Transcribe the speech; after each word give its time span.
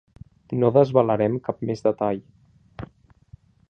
No 0.63 0.71
desvelarem 0.77 1.37
cap 1.49 1.63
més 1.71 1.87
detall. 1.91 2.25